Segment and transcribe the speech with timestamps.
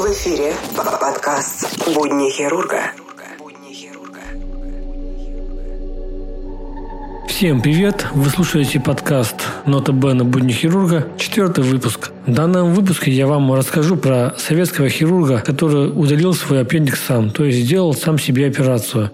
[0.00, 2.92] эфире подкаст «Будни хирурга».
[7.28, 8.06] Всем привет!
[8.14, 9.36] Вы слушаете подкаст
[9.66, 10.24] «Нота Бена.
[10.24, 12.10] Будни хирурга», четвертый выпуск.
[12.26, 17.44] В данном выпуске я вам расскажу про советского хирурга, который удалил свой аппендикс сам, то
[17.44, 19.10] есть сделал сам себе операцию.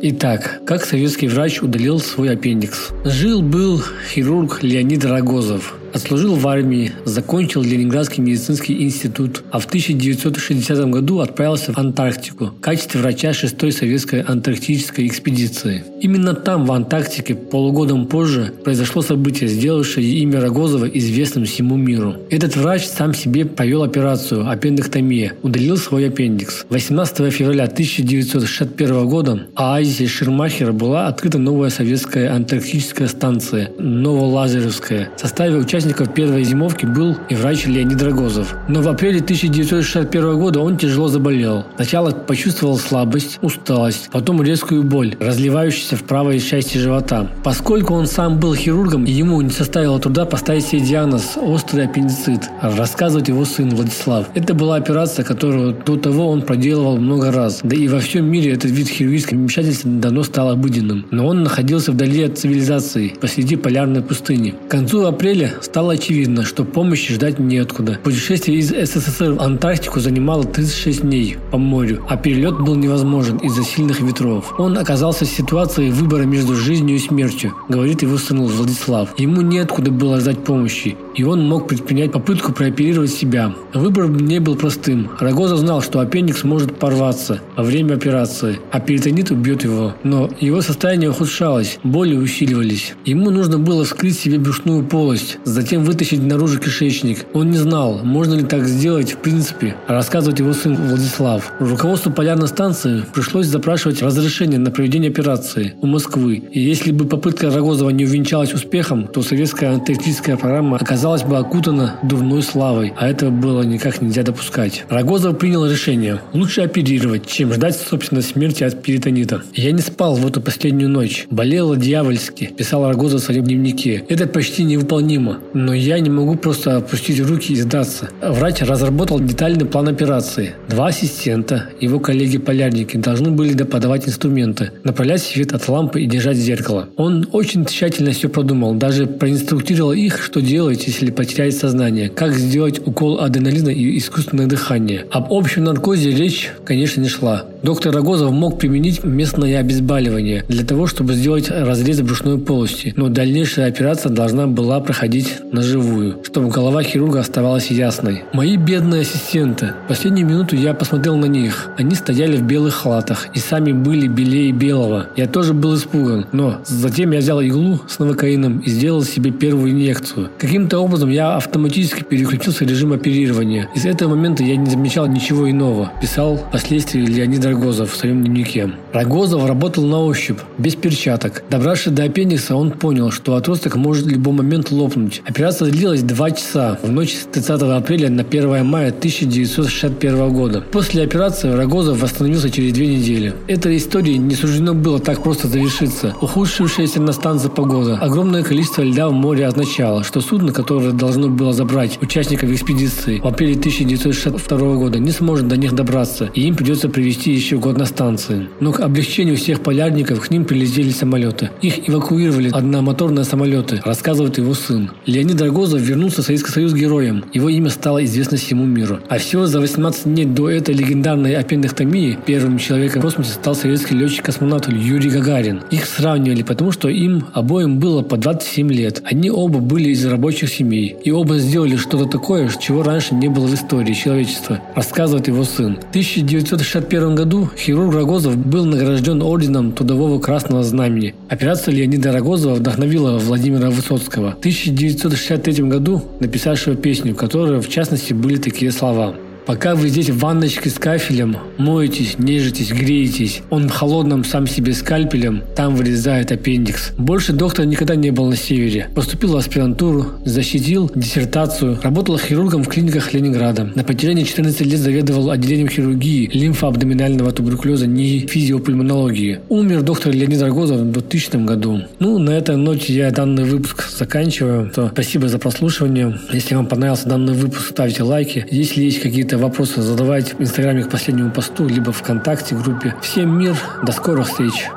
[0.00, 2.90] Итак, как советский врач удалил свой аппендикс?
[3.04, 11.20] Жил-был хирург Леонид Рогозов– Отслужил в армии, закончил Ленинградский медицинский институт, а в 1960 году
[11.20, 15.84] отправился в Антарктику в качестве врача 6-й советской антарктической экспедиции.
[16.00, 22.16] Именно там, в Антарктике, полугодом позже, произошло событие, сделавшее имя Рогозова известным всему миру.
[22.30, 26.66] Этот врач сам себе провел операцию аппендэктомия, удалил свой аппендикс.
[26.68, 35.56] 18 февраля 1961 года оазисе Шермахера была открыта новая советская антарктическая станция Новолазеревская в составе
[35.56, 38.56] участников участников первой зимовки был и врач Леонид Рогозов.
[38.66, 41.64] Но в апреле 1961 года он тяжело заболел.
[41.76, 47.28] Сначала почувствовал слабость, усталость, потом резкую боль, разливающуюся в правой части живота.
[47.44, 53.28] Поскольку он сам был хирургом, ему не составило труда поставить себе диагноз «острый аппендицит», рассказывать
[53.28, 54.26] его сын Владислав.
[54.34, 57.60] Это была операция, которую до того он проделывал много раз.
[57.62, 61.06] Да и во всем мире этот вид хирургического вмешательства давно стал обыденным.
[61.12, 64.54] Но он находился вдали от цивилизации, посреди полярной пустыни.
[64.66, 67.98] К концу апреля стало очевидно, что помощи ждать неоткуда.
[68.02, 73.62] Путешествие из СССР в Антарктику занимало 36 дней по морю, а перелет был невозможен из-за
[73.62, 74.54] сильных ветров.
[74.58, 79.10] Он оказался в ситуации выбора между жизнью и смертью, говорит его сын Владислав.
[79.18, 83.54] Ему неоткуда было ждать помощи, и он мог предпринять попытку прооперировать себя.
[83.74, 85.10] Выбор не был простым.
[85.20, 89.94] Рогоза знал, что аппендикс может порваться во время операции, а перитонит убьет его.
[90.02, 92.94] Но его состояние ухудшалось, боли усиливались.
[93.04, 97.26] Ему нужно было вскрыть себе брюшную полость, затем вытащить наружу кишечник.
[97.34, 101.52] Он не знал, можно ли так сделать в принципе, рассказывать его сын Владислав.
[101.58, 106.42] Руководству полярной станции пришлось запрашивать разрешение на проведение операции у Москвы.
[106.52, 111.96] И если бы попытка Рогозова не увенчалась успехом, то советская антарктическая программа оказалась бы окутана
[112.04, 114.84] дурной славой, а этого было никак нельзя допускать.
[114.88, 119.42] Рогозов принял решение– лучше оперировать, чем ждать, собственно, смерти от перитонита.
[119.54, 121.26] «Я не спал в эту последнюю ночь.
[121.30, 124.04] Болела дьявольски»,– писал Рогозов в своем дневнике.
[124.08, 128.10] «Это почти невыполнимо но я не могу просто опустить руки и сдаться.
[128.22, 130.54] Врач разработал детальный план операции.
[130.68, 136.88] Два ассистента, его коллеги-полярники, должны были подавать инструменты, направлять свет от лампы и держать зеркало.
[136.96, 142.80] Он очень тщательно все продумал, даже проинструктировал их, что делать, если потеряет сознание, как сделать
[142.86, 145.06] укол адреналина и искусственное дыхание.
[145.10, 147.46] Об общем наркозе речь, конечно, не шла.
[147.62, 153.66] Доктор Рогозов мог применить местное обезболивание для того, чтобы сделать разрез брюшной полости, но дальнейшая
[153.66, 158.22] операция должна была проходить на живую, чтобы голова хирурга оставалась ясной.
[158.32, 159.72] Мои бедные ассистенты.
[159.84, 161.70] В последнюю минуту я посмотрел на них.
[161.76, 165.08] Они стояли в белых халатах и сами были белее белого.
[165.16, 169.72] Я тоже был испуган, но затем я взял иглу с новокаином и сделал себе первую
[169.72, 170.30] инъекцию.
[170.38, 173.68] Каким-то образом я автоматически переключился в режим оперирования.
[173.74, 178.22] И с этого момента я не замечал ничего иного, писал впоследствии Леонид Рогозов в своем
[178.22, 178.70] дневнике.
[178.92, 181.42] Рогозов работал на ощупь, без перчаток.
[181.48, 185.22] Добравшись до аппендикса, он понял, что отросток может в любой момент лопнуть.
[185.24, 190.62] Операция длилась два часа в ночь с 30 апреля на 1 мая 1961 года.
[190.72, 193.32] После операции Рогозов восстановился через две недели.
[193.46, 196.14] Этой истории не суждено было так просто завершиться.
[196.20, 201.54] Ухудшившаяся на станции погода, огромное количество льда в море означало, что судно, которое должно было
[201.54, 206.90] забрать участников экспедиции в апреле 1962 года, не сможет до них добраться, и им придется
[206.90, 208.48] провести еще год на станции.
[208.60, 211.50] Но к облегчению всех полярников к ним прилетели самолеты.
[211.62, 214.90] Их эвакуировали одномоторные самолеты, рассказывает его сын.
[215.06, 217.24] Леонид Рогозов вернулся в Советский Союз героем.
[217.32, 218.98] Его имя стало известно всему миру.
[219.08, 223.94] А всего за 18 дней до этой легендарной аппендэктомии первым человеком в космосе стал советский
[223.94, 225.62] летчик-космонавт Юрий Гагарин.
[225.70, 229.02] Их сравнивали, потому что им обоим было по 27 лет.
[229.04, 230.96] Они оба были из рабочих семей.
[231.04, 235.76] И оба сделали что-то такое, чего раньше не было в истории человечества, рассказывает его сын.
[235.76, 241.14] В 1961 году хирург Рогозов был награжден орденом Трудового Красного Знамени.
[241.28, 244.36] Операция Леонида Рогозова вдохновила Владимира Высоцкого.
[244.40, 249.14] В 19 1963 году написавшего песню, в которой в частности были такие слова–
[249.48, 254.74] Пока вы здесь в ванночке с кафелем, моетесь, нежитесь, греетесь, он в холодном сам себе
[254.74, 256.92] скальпелем, там вырезает аппендикс.
[256.98, 258.88] Больше доктор никогда не был на севере.
[258.94, 263.72] Поступил в аспирантуру, защитил диссертацию, работал хирургом в клиниках Ленинграда.
[263.74, 269.40] На протяжении 14 лет заведовал отделением хирургии, лимфоабдоминального туберкулеза, не физиопульмонологии.
[269.48, 271.84] Умер доктор Леонид Рогозов в 2000 году.
[272.00, 274.70] Ну, на этой ноте я данный выпуск заканчиваю.
[274.74, 276.18] То спасибо за прослушивание.
[276.34, 278.44] Если вам понравился данный выпуск, ставьте лайки.
[278.50, 282.94] Если есть какие-то вопросы задавайте в Инстаграме к последнему посту, либо в ВКонтакте группе.
[283.02, 284.68] Всем мир, до скорых встреч!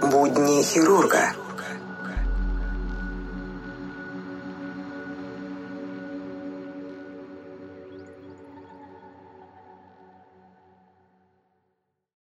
[0.00, 1.32] Будни хирурга.